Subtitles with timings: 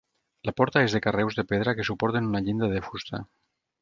[0.49, 3.21] La porta és de carreus de pedra que suporten una llinda de fusta.